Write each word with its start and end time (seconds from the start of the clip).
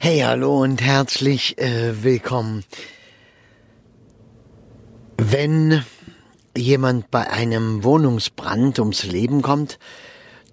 Hey, 0.00 0.20
hallo 0.20 0.62
und 0.62 0.80
herzlich 0.80 1.58
äh, 1.58 2.04
willkommen. 2.04 2.62
Wenn 5.16 5.84
jemand 6.56 7.10
bei 7.10 7.28
einem 7.28 7.82
Wohnungsbrand 7.82 8.78
ums 8.78 9.02
Leben 9.02 9.42
kommt, 9.42 9.80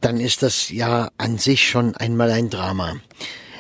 dann 0.01 0.19
ist 0.19 0.41
das 0.41 0.71
ja 0.71 1.11
an 1.19 1.37
sich 1.37 1.69
schon 1.69 1.95
einmal 1.95 2.31
ein 2.31 2.49
Drama. 2.49 2.95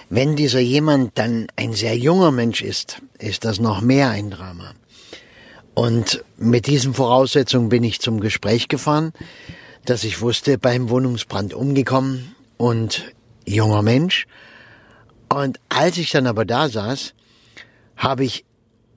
Wenn 0.09 0.35
dieser 0.35 0.59
jemand 0.59 1.19
dann 1.19 1.45
ein 1.55 1.73
sehr 1.73 1.95
junger 1.95 2.31
Mensch 2.31 2.63
ist, 2.63 2.99
ist 3.19 3.45
das 3.45 3.59
noch 3.59 3.81
mehr 3.81 4.09
ein 4.09 4.31
Drama. 4.31 4.73
Und 5.75 6.25
mit 6.35 6.65
diesen 6.65 6.95
Voraussetzungen 6.95 7.69
bin 7.69 7.83
ich 7.83 8.01
zum 8.01 8.21
Gespräch 8.21 8.69
gefahren, 8.69 9.13
dass 9.85 10.03
ich 10.03 10.19
wusste, 10.19 10.57
beim 10.57 10.89
Wohnungsbrand 10.89 11.53
umgekommen 11.53 12.35
und 12.57 13.03
junger 13.45 13.83
Mensch, 13.83 14.25
und 15.29 15.59
als 15.69 15.97
ich 15.97 16.11
dann 16.11 16.27
aber 16.27 16.45
da 16.45 16.69
saß, 16.69 17.13
habe 17.97 18.25
ich 18.25 18.45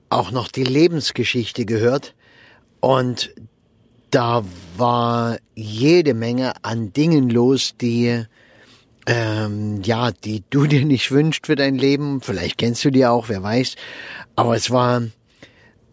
auch 0.09 0.31
noch 0.31 0.47
die 0.47 0.63
Lebensgeschichte 0.63 1.65
gehört 1.65 2.15
und 2.79 3.31
da 4.11 4.43
war 4.77 5.37
jede 5.55 6.13
Menge 6.13 6.53
an 6.63 6.93
Dingen 6.93 7.29
los, 7.29 7.75
die 7.79 8.25
ähm, 9.09 9.81
ja, 9.83 10.11
die 10.11 10.43
du 10.49 10.65
dir 10.67 10.85
nicht 10.85 11.11
wünschst 11.11 11.47
für 11.47 11.55
dein 11.55 11.75
Leben. 11.75 12.21
Vielleicht 12.21 12.57
kennst 12.57 12.85
du 12.85 12.91
die 12.91 13.05
auch, 13.05 13.29
wer 13.29 13.43
weiß. 13.43 13.75
Aber 14.35 14.55
es 14.55 14.71
war 14.71 15.01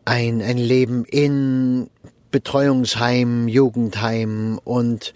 ein, 0.05 0.43
ein 0.43 0.59
Leben 0.59 1.05
in 1.05 1.91
Betreuungsheim, 2.31 3.49
Jugendheim 3.49 4.61
und 4.65 5.15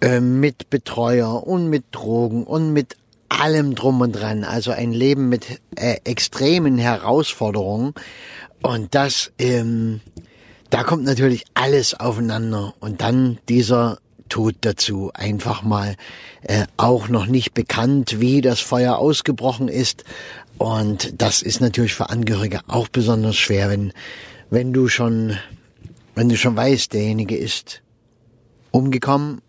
äh, 0.00 0.20
mit 0.20 0.70
Betreuer 0.70 1.46
und 1.46 1.68
mit 1.68 1.84
Drogen 1.90 2.44
und 2.44 2.72
mit 2.72 2.96
allem 3.40 3.74
drum 3.74 4.00
und 4.00 4.12
dran. 4.12 4.44
Also 4.44 4.70
ein 4.70 4.92
Leben 4.92 5.28
mit 5.28 5.60
äh, 5.76 5.96
extremen 6.04 6.78
Herausforderungen. 6.78 7.94
Und 8.62 8.94
das, 8.94 9.32
ähm, 9.38 10.00
da 10.70 10.82
kommt 10.82 11.04
natürlich 11.04 11.44
alles 11.54 11.94
aufeinander. 11.94 12.74
Und 12.80 13.00
dann 13.00 13.38
dieser 13.48 13.98
Tod 14.28 14.56
dazu. 14.62 15.10
Einfach 15.14 15.62
mal 15.62 15.96
äh, 16.42 16.66
auch 16.76 17.08
noch 17.08 17.26
nicht 17.26 17.54
bekannt, 17.54 18.20
wie 18.20 18.40
das 18.40 18.60
Feuer 18.60 18.98
ausgebrochen 18.98 19.68
ist. 19.68 20.04
Und 20.58 21.20
das 21.20 21.42
ist 21.42 21.60
natürlich 21.60 21.94
für 21.94 22.10
Angehörige 22.10 22.60
auch 22.68 22.88
besonders 22.88 23.36
schwer, 23.36 23.68
wenn, 23.70 23.92
wenn 24.50 24.72
du 24.72 24.88
schon, 24.88 25.36
wenn 26.14 26.28
du 26.28 26.36
schon 26.36 26.56
weißt, 26.56 26.92
derjenige 26.92 27.36
ist 27.36 27.82
umgekommen, 28.70 29.40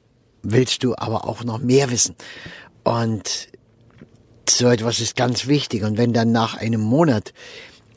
willst 0.44 0.84
du 0.84 0.94
aber 0.96 1.28
auch 1.28 1.44
noch 1.44 1.60
mehr 1.60 1.90
wissen. 1.90 2.16
Und 2.84 3.45
so 4.58 4.68
etwas 4.68 5.00
ist 5.00 5.16
ganz 5.16 5.48
wichtig. 5.48 5.84
Und 5.84 5.98
wenn 5.98 6.14
dann 6.14 6.32
nach 6.32 6.56
einem 6.58 6.82
Monat 6.82 7.34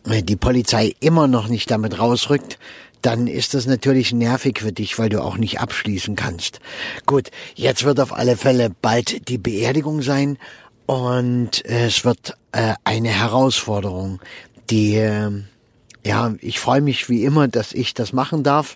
äh, 0.09 0.23
die 0.23 0.37
Polizei 0.37 0.95
immer 1.01 1.29
noch 1.29 1.49
nicht 1.49 1.71
damit 1.71 1.99
rausrückt, 1.99 2.59
dann 3.03 3.27
ist 3.27 3.55
das 3.55 3.67
natürlich 3.67 4.13
nervig 4.13 4.61
für 4.61 4.73
dich, 4.73 4.99
weil 4.99 5.09
du 5.09 5.23
auch 5.23 5.37
nicht 5.37 5.61
abschließen 5.61 6.17
kannst. 6.17 6.61
Gut, 7.07 7.31
jetzt 7.55 7.85
wird 7.85 8.01
auf 8.01 8.13
alle 8.13 8.37
Fälle 8.37 8.71
bald 8.83 9.29
die 9.29 9.39
Beerdigung 9.39 10.03
sein 10.03 10.37
und 10.87 11.65
es 11.65 12.05
wird 12.05 12.37
äh, 12.53 12.75
eine 12.85 13.11
Herausforderung, 13.11 14.21
die, 14.71 14.97
äh, 14.97 15.31
ja, 16.05 16.35
ich 16.41 16.59
freue 16.59 16.81
mich 16.81 17.09
wie 17.09 17.25
immer, 17.25 17.47
dass 17.47 17.73
ich 17.73 17.95
das 17.95 18.13
machen 18.13 18.43
darf 18.43 18.75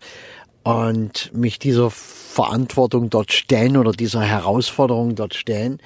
und 0.62 1.34
mich 1.34 1.58
dieser 1.58 1.91
Verantwortung 2.33 3.11
dort 3.11 3.30
stellen 3.30 3.77
oder 3.77 3.92
dieser 3.92 4.22
Herausforderung 4.22 5.14
dort 5.14 5.34
stellen. 5.34 5.80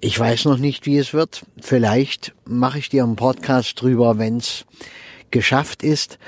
Ich 0.00 0.18
weiß 0.18 0.46
noch 0.46 0.56
nicht, 0.56 0.86
wie 0.86 0.96
es 0.96 1.12
wird. 1.12 1.44
Vielleicht 1.60 2.32
mache 2.46 2.78
ich 2.78 2.88
dir 2.88 3.04
einen 3.04 3.16
Podcast 3.16 3.80
drüber, 3.80 4.16
wenn 4.16 4.38
es 4.38 4.64
geschafft 5.30 5.82
ist. 5.82 6.18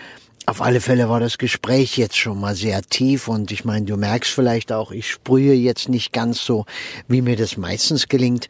Auf 0.44 0.60
alle 0.60 0.82
Fälle 0.82 1.08
war 1.08 1.20
das 1.20 1.38
Gespräch 1.38 1.96
jetzt 1.96 2.18
schon 2.18 2.38
mal 2.38 2.54
sehr 2.54 2.82
tief 2.82 3.28
und 3.28 3.50
ich 3.50 3.64
meine, 3.64 3.86
du 3.86 3.96
merkst 3.96 4.30
vielleicht 4.30 4.72
auch, 4.72 4.90
ich 4.90 5.10
sprühe 5.10 5.54
jetzt 5.54 5.88
nicht 5.88 6.12
ganz 6.12 6.44
so, 6.44 6.66
wie 7.08 7.22
mir 7.22 7.36
das 7.36 7.56
meistens 7.56 8.08
gelingt. 8.08 8.48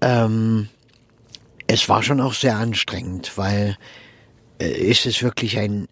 Ähm, 0.00 0.68
es 1.68 1.88
war 1.88 2.02
schon 2.02 2.20
auch 2.20 2.34
sehr 2.34 2.56
anstrengend, 2.56 3.32
weil 3.36 3.76
äh, 4.58 4.66
ist 4.68 5.06
es 5.06 5.22
wirklich 5.22 5.56
ein 5.56 5.86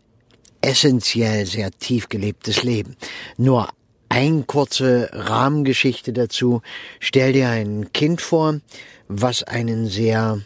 essentiell 0.60 1.47
sehr 1.47 1.71
tief 1.71 2.09
gelebtes 2.09 2.65
Leben. 2.65 2.97
Nur 3.37 3.69
ein 4.12 4.47
kurze 4.47 5.09
Rahmengeschichte 5.11 6.12
dazu. 6.12 6.61
Stell 7.00 7.33
dir 7.33 7.49
ein 7.49 7.95
Kind 7.95 8.21
vor, 8.21 8.61
was 9.09 9.43
einen 9.43 9.89
sehr 9.89 10.39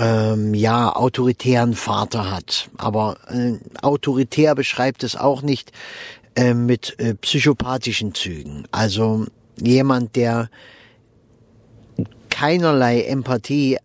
ähm, 0.00 0.54
ja 0.54 0.90
autoritären 0.90 1.74
Vater 1.74 2.32
hat. 2.32 2.68
Aber 2.78 3.18
äh, 3.28 3.58
autoritär 3.80 4.56
beschreibt 4.56 5.04
es 5.04 5.14
auch 5.14 5.42
nicht 5.42 5.70
äh, 6.34 6.52
mit 6.52 6.98
äh, 6.98 7.14
psychopathischen 7.14 8.12
Zügen. 8.12 8.64
Also 8.72 9.26
jemand, 9.56 10.16
der 10.16 10.50
keinerlei 12.28 13.02
Empathie 13.02 13.78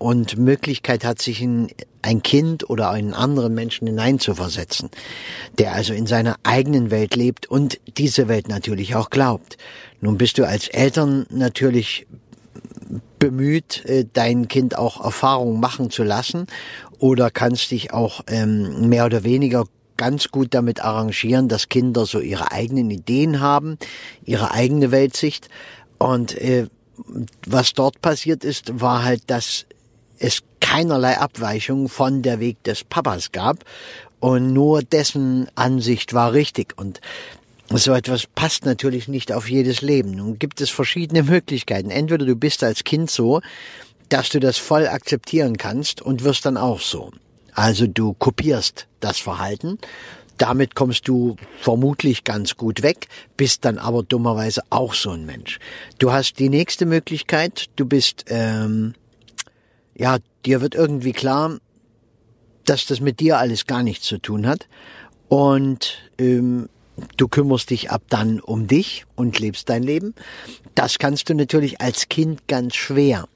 und 0.00 0.38
Möglichkeit 0.38 1.04
hat, 1.04 1.20
sich 1.20 1.42
in 1.42 1.68
ein 2.00 2.22
Kind 2.22 2.68
oder 2.70 2.88
einen 2.90 3.12
anderen 3.12 3.54
Menschen 3.54 3.86
hineinzuversetzen, 3.86 4.88
der 5.58 5.74
also 5.74 5.92
in 5.92 6.06
seiner 6.06 6.36
eigenen 6.42 6.90
Welt 6.90 7.14
lebt 7.14 7.46
und 7.46 7.78
diese 7.98 8.26
Welt 8.26 8.48
natürlich 8.48 8.94
auch 8.94 9.10
glaubt. 9.10 9.58
Nun 10.00 10.16
bist 10.16 10.38
du 10.38 10.46
als 10.46 10.68
Eltern 10.68 11.26
natürlich 11.28 12.06
bemüht, 13.18 13.84
äh, 13.84 14.06
dein 14.10 14.48
Kind 14.48 14.76
auch 14.78 15.04
Erfahrungen 15.04 15.60
machen 15.60 15.90
zu 15.90 16.02
lassen 16.02 16.46
oder 16.98 17.30
kannst 17.30 17.70
dich 17.70 17.92
auch 17.92 18.22
ähm, 18.26 18.88
mehr 18.88 19.04
oder 19.04 19.22
weniger 19.22 19.66
ganz 19.98 20.28
gut 20.28 20.54
damit 20.54 20.82
arrangieren, 20.82 21.48
dass 21.48 21.68
Kinder 21.68 22.06
so 22.06 22.20
ihre 22.20 22.52
eigenen 22.52 22.90
Ideen 22.90 23.40
haben, 23.40 23.76
ihre 24.24 24.52
eigene 24.52 24.90
Weltsicht 24.92 25.50
und 25.98 26.38
äh, 26.38 26.68
was 27.46 27.74
dort 27.74 28.00
passiert 28.00 28.44
ist, 28.44 28.80
war 28.80 29.04
halt, 29.04 29.24
dass 29.26 29.66
es 30.20 30.42
keinerlei 30.60 31.18
Abweichung 31.18 31.88
von 31.88 32.22
der 32.22 32.38
Weg 32.38 32.62
des 32.62 32.84
Papas 32.84 33.32
gab 33.32 33.64
und 34.20 34.52
nur 34.52 34.82
dessen 34.82 35.48
Ansicht 35.56 36.14
war 36.14 36.32
richtig 36.32 36.78
und 36.78 37.00
so 37.72 37.92
etwas 37.92 38.26
passt 38.26 38.64
natürlich 38.64 39.06
nicht 39.06 39.32
auf 39.32 39.48
jedes 39.48 39.80
Leben. 39.80 40.12
Nun 40.12 40.38
gibt 40.38 40.60
es 40.60 40.70
verschiedene 40.70 41.22
Möglichkeiten. 41.22 41.90
Entweder 41.90 42.26
du 42.26 42.34
bist 42.34 42.64
als 42.64 42.82
Kind 42.82 43.10
so, 43.10 43.40
dass 44.08 44.28
du 44.28 44.40
das 44.40 44.58
voll 44.58 44.88
akzeptieren 44.88 45.56
kannst 45.56 46.02
und 46.02 46.24
wirst 46.24 46.44
dann 46.46 46.56
auch 46.56 46.80
so. 46.80 47.12
Also 47.52 47.86
du 47.86 48.14
kopierst 48.14 48.88
das 48.98 49.18
Verhalten. 49.18 49.78
Damit 50.36 50.74
kommst 50.74 51.06
du 51.06 51.36
vermutlich 51.60 52.24
ganz 52.24 52.56
gut 52.56 52.82
weg, 52.82 53.06
bist 53.36 53.64
dann 53.64 53.78
aber 53.78 54.02
dummerweise 54.02 54.62
auch 54.70 54.94
so 54.94 55.10
ein 55.10 55.26
Mensch. 55.26 55.58
Du 55.98 56.12
hast 56.12 56.38
die 56.38 56.48
nächste 56.48 56.86
Möglichkeit, 56.86 57.66
du 57.76 57.84
bist 57.84 58.24
ähm, 58.28 58.94
ja, 60.00 60.16
dir 60.46 60.62
wird 60.62 60.74
irgendwie 60.74 61.12
klar, 61.12 61.58
dass 62.64 62.86
das 62.86 63.00
mit 63.00 63.20
dir 63.20 63.38
alles 63.38 63.66
gar 63.66 63.82
nichts 63.82 64.06
zu 64.06 64.16
tun 64.16 64.46
hat 64.46 64.66
und 65.28 65.98
ähm, 66.18 66.70
du 67.18 67.28
kümmerst 67.28 67.68
dich 67.68 67.90
ab 67.90 68.02
dann 68.08 68.40
um 68.40 68.66
dich 68.66 69.04
und 69.14 69.38
lebst 69.38 69.68
dein 69.68 69.82
Leben. 69.82 70.14
Das 70.74 70.98
kannst 70.98 71.28
du 71.28 71.34
natürlich 71.34 71.82
als 71.82 72.08
Kind 72.08 72.48
ganz 72.48 72.76
schwer. 72.76 73.28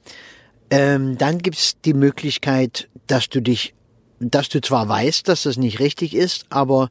Ähm, 0.71 1.19
dann 1.19 1.39
gibt's 1.39 1.77
die 1.85 1.93
Möglichkeit, 1.93 2.89
dass 3.09 3.29
du 3.29 3.43
dich, 3.43 3.75
dass 4.19 4.49
du 4.49 4.63
zwar 4.63 4.89
weißt, 4.89 5.29
dass 5.29 5.43
das 5.43 5.59
nicht 5.59 5.81
richtig 5.81 6.15
ist, 6.15 6.47
aber 6.49 6.89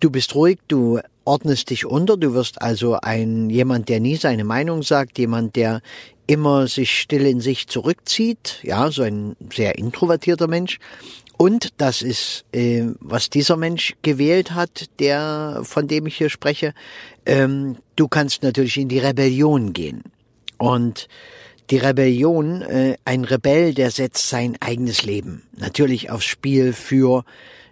du 0.00 0.10
bist 0.10 0.34
ruhig, 0.34 0.58
du 0.68 1.00
ordnest 1.26 1.70
dich 1.70 1.84
unter, 1.86 2.16
du 2.16 2.34
wirst 2.34 2.62
also 2.62 2.94
ein 2.94 3.50
jemand, 3.50 3.88
der 3.88 4.00
nie 4.00 4.16
seine 4.16 4.44
Meinung 4.44 4.82
sagt, 4.82 5.18
jemand, 5.18 5.56
der 5.56 5.82
immer 6.26 6.66
sich 6.66 6.98
still 6.98 7.26
in 7.26 7.40
sich 7.40 7.68
zurückzieht, 7.68 8.58
ja, 8.62 8.90
so 8.90 9.02
ein 9.02 9.36
sehr 9.52 9.78
introvertierter 9.78 10.48
Mensch. 10.48 10.78
Und 11.38 11.68
das 11.76 12.00
ist, 12.02 12.44
äh, 12.52 12.84
was 12.98 13.28
dieser 13.28 13.56
Mensch 13.56 13.94
gewählt 14.02 14.52
hat, 14.52 14.86
der, 14.98 15.60
von 15.64 15.86
dem 15.86 16.06
ich 16.06 16.16
hier 16.16 16.30
spreche, 16.30 16.72
ähm, 17.26 17.76
du 17.94 18.08
kannst 18.08 18.42
natürlich 18.42 18.78
in 18.78 18.88
die 18.88 18.98
Rebellion 18.98 19.72
gehen. 19.72 20.04
Und 20.56 21.08
die 21.70 21.78
Rebellion, 21.78 22.62
äh, 22.62 22.96
ein 23.04 23.24
Rebell, 23.24 23.74
der 23.74 23.90
setzt 23.90 24.28
sein 24.28 24.56
eigenes 24.60 25.02
Leben 25.02 25.42
natürlich 25.56 26.10
aufs 26.10 26.24
Spiel 26.24 26.72
für 26.72 27.24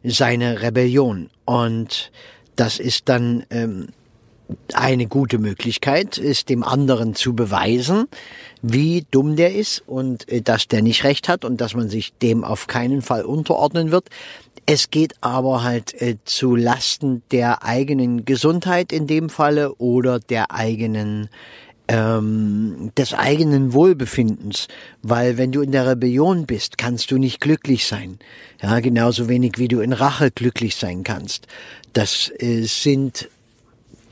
seine 0.03 0.61
Rebellion. 0.61 1.31
Und 1.45 2.11
das 2.56 2.79
ist 2.79 3.09
dann 3.09 3.45
ähm, 3.51 3.89
eine 4.75 5.06
gute 5.06 5.39
Möglichkeit, 5.39 6.19
ist 6.19 6.49
dem 6.49 6.62
anderen 6.62 7.15
zu 7.15 7.35
beweisen, 7.35 8.06
wie 8.62 9.06
dumm 9.11 9.37
der 9.37 9.55
ist 9.55 9.83
und 9.87 10.29
äh, 10.29 10.43
dass 10.43 10.69
der 10.69 10.83
nicht 10.83 11.05
recht 11.05 11.29
hat 11.29 11.45
und 11.45 11.61
dass 11.61 11.75
man 11.75 11.89
sich 11.89 12.12
dem 12.15 12.45
auf 12.45 12.67
keinen 12.67 13.03
Fall 13.03 13.25
unterordnen 13.25 13.91
wird. 13.91 14.09
Es 14.67 14.91
geht 14.91 15.15
aber 15.21 15.62
halt 15.62 16.01
äh, 16.01 16.17
zu 16.25 16.56
Lasten 16.56 17.23
der 17.31 17.65
eigenen 17.65 18.25
Gesundheit 18.25 18.93
in 18.93 19.07
dem 19.07 19.29
Falle 19.29 19.75
oder 19.75 20.21
der 20.21 20.50
eigenen 20.50 21.29
ähm, 21.89 22.91
des 22.97 23.13
eigenen 23.13 23.73
Wohlbefindens, 23.73 24.69
weil 25.03 25.37
wenn 25.37 25.53
du 25.53 25.61
in 25.61 25.73
der 25.73 25.87
Rebellion 25.87 26.47
bist, 26.47 26.79
kannst 26.79 27.11
du 27.11 27.19
nicht 27.19 27.41
glücklich 27.41 27.87
sein. 27.87 28.19
Ja, 28.63 28.81
genauso 28.81 29.29
wenig 29.29 29.59
wie 29.59 29.69
du 29.69 29.81
in 29.81 29.93
Rache 29.93 30.31
glücklich 30.31 30.77
sein 30.77 31.05
kannst. 31.05 31.47
Das 31.93 32.33
äh, 32.39 32.63
sind 32.63 33.29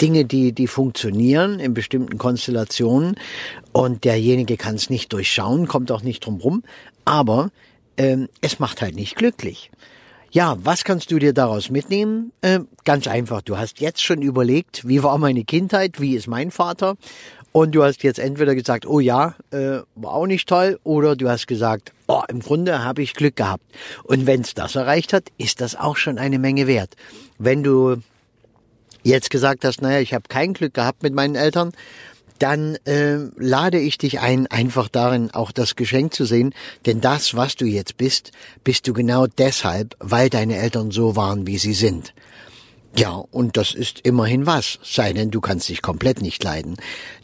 Dinge, 0.00 0.24
die, 0.24 0.52
die 0.52 0.66
funktionieren 0.66 1.60
in 1.60 1.74
bestimmten 1.74 2.18
Konstellationen 2.18 3.14
und 3.72 4.04
derjenige 4.04 4.56
kann 4.56 4.74
es 4.74 4.90
nicht 4.90 5.12
durchschauen, 5.12 5.68
kommt 5.68 5.92
auch 5.92 6.02
nicht 6.02 6.26
drum 6.26 6.40
rum, 6.40 6.64
aber 7.04 7.50
ähm, 7.96 8.28
es 8.40 8.58
macht 8.58 8.82
halt 8.82 8.96
nicht 8.96 9.16
glücklich. 9.16 9.70
Ja, 10.30 10.56
was 10.62 10.84
kannst 10.84 11.10
du 11.10 11.18
dir 11.18 11.34
daraus 11.34 11.68
mitnehmen? 11.68 12.32
Äh, 12.40 12.60
ganz 12.84 13.06
einfach, 13.06 13.42
du 13.42 13.58
hast 13.58 13.80
jetzt 13.80 14.02
schon 14.02 14.22
überlegt, 14.22 14.88
wie 14.88 15.02
war 15.02 15.18
meine 15.18 15.44
Kindheit, 15.44 16.00
wie 16.00 16.16
ist 16.16 16.26
mein 16.26 16.50
Vater 16.50 16.96
und 17.52 17.74
du 17.74 17.82
hast 17.82 18.02
jetzt 18.02 18.18
entweder 18.18 18.54
gesagt, 18.54 18.86
oh 18.86 18.98
ja, 18.98 19.34
äh, 19.50 19.80
war 19.94 20.14
auch 20.14 20.26
nicht 20.26 20.48
toll, 20.48 20.80
oder 20.84 21.16
du 21.16 21.28
hast 21.28 21.46
gesagt, 21.46 21.92
oh, 22.08 22.22
im 22.28 22.40
Grunde 22.40 22.82
habe 22.82 23.02
ich 23.02 23.14
Glück 23.14 23.36
gehabt. 23.36 23.64
Und 24.04 24.26
wenn 24.26 24.40
es 24.40 24.54
das 24.54 24.74
erreicht 24.74 25.12
hat, 25.12 25.24
ist 25.38 25.60
das 25.60 25.76
auch 25.76 25.96
schon 25.96 26.18
eine 26.18 26.38
Menge 26.38 26.66
wert. 26.66 26.94
Wenn 27.38 27.62
du 27.62 27.96
jetzt 29.02 29.30
gesagt 29.30 29.64
hast, 29.64 29.82
naja, 29.82 30.00
ich 30.00 30.14
habe 30.14 30.24
kein 30.28 30.54
Glück 30.54 30.74
gehabt 30.74 31.02
mit 31.02 31.14
meinen 31.14 31.34
Eltern, 31.34 31.72
dann 32.38 32.76
äh, 32.86 33.18
lade 33.36 33.78
ich 33.78 33.98
dich 33.98 34.20
ein, 34.20 34.48
einfach 34.48 34.88
darin 34.88 35.30
auch 35.30 35.52
das 35.52 35.76
Geschenk 35.76 36.12
zu 36.12 36.24
sehen. 36.24 36.54
Denn 36.86 37.00
das, 37.00 37.36
was 37.36 37.54
du 37.54 37.66
jetzt 37.66 37.96
bist, 37.98 38.32
bist 38.64 38.88
du 38.88 38.92
genau 38.92 39.26
deshalb, 39.26 39.94
weil 40.00 40.28
deine 40.28 40.56
Eltern 40.56 40.90
so 40.90 41.14
waren, 41.14 41.46
wie 41.46 41.58
sie 41.58 41.74
sind. 41.74 42.14
Ja, 42.96 43.10
und 43.30 43.56
das 43.56 43.72
ist 43.74 44.00
immerhin 44.00 44.44
was, 44.44 44.78
sei 44.82 45.12
denn 45.12 45.30
du 45.30 45.40
kannst 45.40 45.68
dich 45.68 45.82
komplett 45.82 46.20
nicht 46.20 46.42
leiden. 46.44 46.76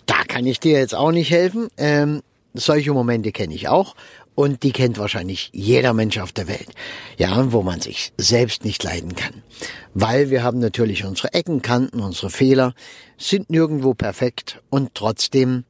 Da 0.07 0.18
kann 0.29 0.47
ich 0.47 0.61
dir 0.61 0.79
jetzt 0.79 0.95
auch 0.95 1.11
nicht 1.11 1.31
helfen. 1.31 1.69
Ähm, 1.77 2.23
solche 2.55 2.93
Momente 2.93 3.33
kenne 3.33 3.55
ich 3.55 3.69
auch 3.69 3.95
und 4.35 4.63
die 4.63 4.73
kennt 4.73 4.99
wahrscheinlich 4.99 5.51
jeder 5.53 5.93
Mensch 5.95 6.19
auf 6.19 6.33
der 6.33 6.47
Welt. 6.47 6.69
Ja, 7.17 7.53
wo 7.53 7.63
man 7.63 7.81
sich 7.81 8.13
selbst 8.19 8.65
nicht 8.65 8.85
leiden 8.85 9.17
kann. 9.17 9.43
Weil 9.95 10.31
wir 10.31 10.43
haben 10.43 10.61
natürlich 10.61 11.05
unsere 11.05 11.35
Ecken, 11.35 11.63
Kanten, 11.63 12.01
unsere 12.01 12.31
Fehler, 12.31 12.75
sind 13.17 13.51
nirgendwo 13.51 13.95
perfekt 13.95 14.63
und 14.71 14.95
trotzdem 14.95 15.65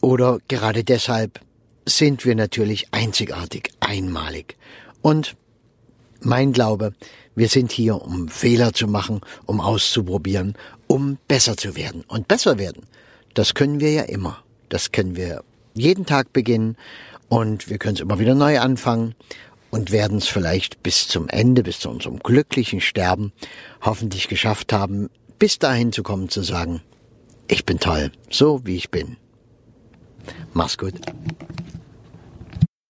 oder 0.00 0.38
gerade 0.48 0.82
deshalb 0.82 1.40
sind 1.86 2.24
wir 2.24 2.34
natürlich 2.34 2.88
einzigartig, 2.90 3.70
einmalig. 3.80 4.56
Und 5.00 5.36
mein 6.20 6.52
Glaube, 6.52 6.92
wir 7.34 7.48
sind 7.48 7.72
hier, 7.72 8.00
um 8.00 8.28
Fehler 8.28 8.72
zu 8.72 8.86
machen, 8.86 9.20
um 9.46 9.60
auszuprobieren, 9.60 10.54
um 10.86 11.18
besser 11.28 11.56
zu 11.56 11.76
werden. 11.76 12.04
Und 12.08 12.28
besser 12.28 12.58
werden, 12.58 12.82
das 13.34 13.54
können 13.54 13.80
wir 13.80 13.92
ja 13.92 14.02
immer. 14.02 14.42
Das 14.68 14.92
können 14.92 15.16
wir 15.16 15.42
jeden 15.74 16.06
Tag 16.06 16.32
beginnen 16.32 16.76
und 17.28 17.70
wir 17.70 17.78
können 17.78 17.94
es 17.94 18.00
immer 18.00 18.18
wieder 18.18 18.34
neu 18.34 18.60
anfangen 18.60 19.14
und 19.70 19.90
werden 19.90 20.18
es 20.18 20.28
vielleicht 20.28 20.82
bis 20.82 21.08
zum 21.08 21.28
Ende, 21.28 21.62
bis 21.62 21.80
zu 21.80 21.88
unserem 21.88 22.18
glücklichen 22.18 22.80
Sterben 22.80 23.32
hoffentlich 23.80 24.28
geschafft 24.28 24.72
haben, 24.72 25.08
bis 25.38 25.58
dahin 25.58 25.92
zu 25.92 26.02
kommen 26.02 26.28
zu 26.28 26.42
sagen, 26.42 26.82
ich 27.48 27.64
bin 27.64 27.78
toll, 27.78 28.12
so 28.30 28.60
wie 28.64 28.76
ich 28.76 28.90
bin. 28.90 29.16
Mach's 30.52 30.78
gut. 30.78 30.94